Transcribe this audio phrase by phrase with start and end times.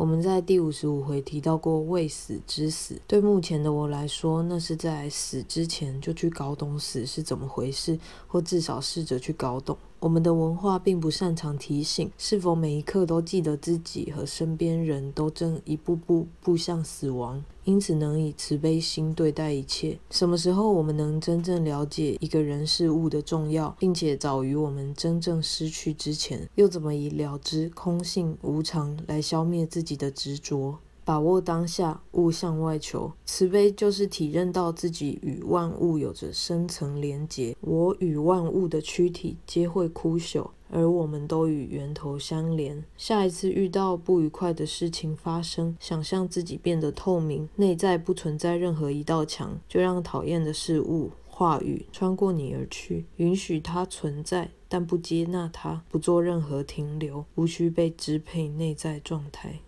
[0.00, 9.76] 我们在第五十五回提到过未死之死，对目前的我来说，那是在死之前就去搞懂死是怎么回事，或至少试着去搞懂。
[10.00, 19.98] 我们的文化并不擅长提醒，是否每一刻都记得自己和身边人都正一步步步向死亡，因此能以慈悲心对待一切。
[20.08, 30.78] 什么时候我们能真正了解一个人事物的重要，并且早于我们真正失去之前，又怎么以了知空性无常来消灭自己的执着？
[31.10, 33.10] 把握当下，勿向外求。
[33.26, 37.56] 慈悲就是体认到自己与万物有着深层连结。
[37.62, 42.84] 我与万物的躯体皆会枯朽，而我们都与源头相连。
[42.96, 59.58] 下一次遇到不愉快的事情发生，想象自己变得透明，内在不存在任何一道墙，就让讨厌的事物、话语穿过你而去，允许它存在，但不接纳它，不做任何停留，无需被支配内在状态。